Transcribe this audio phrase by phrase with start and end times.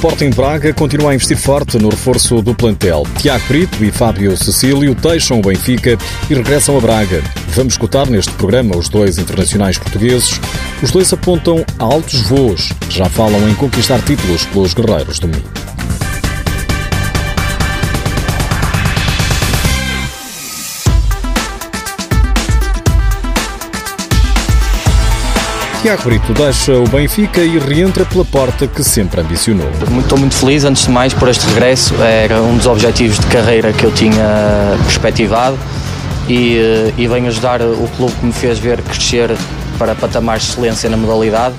[0.00, 3.02] Sporting Braga continua a investir forte no reforço do plantel.
[3.18, 5.98] Tiago Brito e Fábio Cecílio deixam o Benfica
[6.30, 7.22] e regressam a Braga.
[7.48, 10.40] Vamos escutar neste programa os dois internacionais portugueses.
[10.82, 12.70] Os dois apontam a altos voos.
[12.88, 15.59] Já falam em conquistar títulos pelos guerreiros do Minho.
[25.82, 29.66] Tiago Brito deixa o Benfica e reentra pela porta que sempre ambicionou.
[29.98, 31.94] Estou muito feliz, antes de mais, por este regresso.
[32.02, 35.58] Era um dos objetivos de carreira que eu tinha perspectivado
[36.28, 39.30] e, eh, e venho ajudar o clube que me fez ver crescer
[39.78, 41.54] para patamares de excelência na modalidade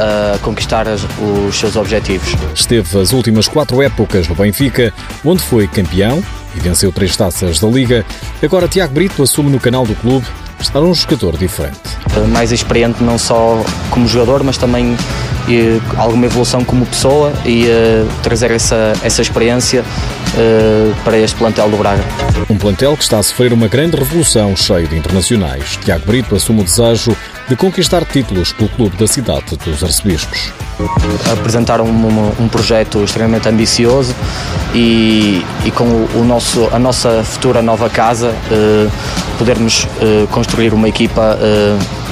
[0.00, 2.34] a conquistar os seus objetivos.
[2.52, 4.92] Esteve as últimas quatro épocas no Benfica,
[5.24, 6.20] onde foi campeão
[6.56, 8.04] e venceu três taças da Liga.
[8.42, 10.26] Agora Tiago Brito assume no canal do clube
[10.60, 11.78] estar um jogador diferente.
[12.32, 14.96] Mais experiente não só como jogador, mas também
[15.48, 21.68] e, alguma evolução como pessoa e uh, trazer essa, essa experiência uh, para este plantel
[21.68, 22.02] do Braga.
[22.48, 25.78] Um plantel que está a sofrer uma grande revolução cheio de internacionais.
[25.84, 27.16] Tiago Brito assume o desejo
[27.48, 30.52] de conquistar títulos pelo clube da cidade dos Arcebispos.
[31.30, 34.14] Apresentaram um, um, projeto extremamente ambicioso
[34.74, 38.90] e, e com o, o, nosso, a nossa futura nova casa uh,
[39.38, 39.86] podermos
[40.30, 41.36] construir uma equipa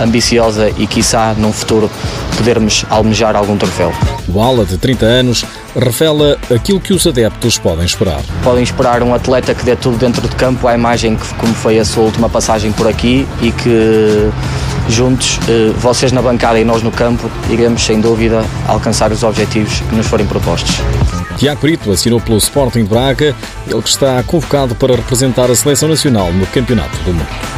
[0.00, 1.88] ambiciosa e, quiçá, num futuro,
[2.36, 3.92] podermos almejar algum troféu.
[4.28, 5.44] O ala de 30 anos
[5.76, 8.20] revela aquilo que os adeptos podem esperar.
[8.42, 11.78] Podem esperar um atleta que dê tudo dentro de campo, à imagem que, como foi
[11.78, 14.30] a sua última passagem por aqui e que
[14.88, 19.80] juntos, uh, vocês na bancada e nós no campo, iremos sem dúvida alcançar os objetivos
[19.80, 20.76] que nos forem propostos.
[21.36, 23.34] Tiago Brito assinou pelo Sporting Braga,
[23.66, 27.51] ele que está convocado para representar a seleção nacional no Campeonato do Mundo.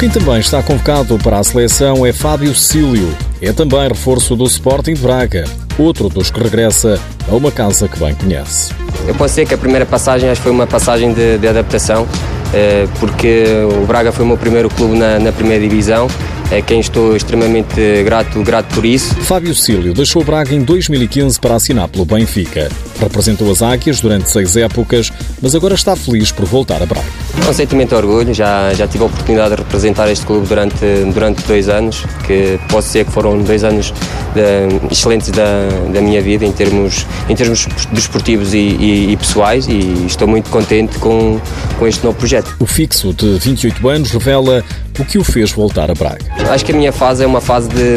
[0.00, 3.14] Quem também está convocado para a seleção é Fábio Cílio.
[3.38, 5.44] É também reforço do Sporting de Braga,
[5.76, 8.72] outro dos que regressa a uma casa que bem conhece.
[9.06, 12.08] Eu posso dizer que a primeira passagem acho que foi uma passagem de, de adaptação,
[12.54, 13.44] eh, porque
[13.78, 16.08] o Braga foi o meu primeiro clube na, na primeira divisão
[16.50, 19.14] a quem estou extremamente grato, grato por isso.
[19.16, 22.70] Fábio Cílio deixou Braga em 2015 para assinar pelo Benfica.
[23.00, 27.06] Representou as Águias durante seis épocas, mas agora está feliz por voltar a Braga.
[27.48, 31.42] Um sentimento de orgulho, já, já tive a oportunidade de representar este clube durante, durante
[31.44, 33.92] dois anos, que posso dizer que foram dois anos
[34.34, 39.66] de, excelentes da, da minha vida em termos, em termos desportivos e, e, e, pessoais
[39.66, 41.40] e estou muito contente com,
[41.78, 42.54] com este novo projeto.
[42.60, 44.62] O fixo de 28 anos revela
[44.98, 46.24] o que o fez voltar a Braga.
[46.50, 47.96] Acho que a minha fase é uma fase de,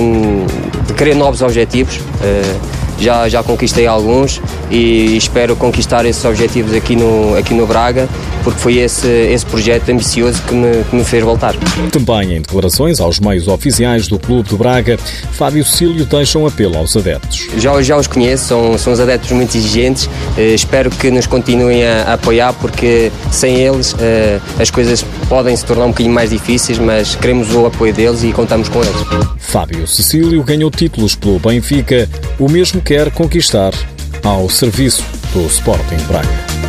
[0.88, 1.98] de querer novos objetivos.
[1.98, 8.08] Uh, já, já conquistei alguns e espero conquistar esses objetivos aqui no, aqui no Braga,
[8.44, 11.56] porque foi esse, esse projeto ambicioso que me, que me fez voltar.
[11.92, 14.98] Também em declarações aos meios oficiais do Clube de Braga,
[15.32, 17.48] Fábio Cílio deixa um apelo aos adeptos.
[17.58, 21.86] Já, já os conheço, são, são os adeptos muito exigentes, eh, espero que nos continuem
[21.86, 26.30] a, a, apoiar, porque sem eles eh, as coisas podem se tornar um bocadinho mais
[26.30, 28.94] difíceis, mas queremos o apoio deles e contamos com eles.
[29.54, 32.10] Fábio Cecílio ganhou títulos pelo Benfica,
[32.40, 33.72] o mesmo quer conquistar
[34.24, 36.63] ao serviço do Sporting Braga.